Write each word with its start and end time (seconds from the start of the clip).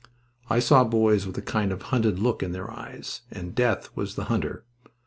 I 0.49 0.57
saw 0.57 0.83
boys 0.83 1.27
with 1.27 1.37
a 1.37 1.43
kind 1.43 1.71
of 1.71 1.79
hunted 1.93 2.17
look 2.17 2.41
in 2.41 2.53
their 2.53 2.71
eyes; 2.71 3.21
and 3.29 3.53
Death 3.53 3.91
was 3.95 4.15
the 4.15 4.23
hunter. 4.33 4.63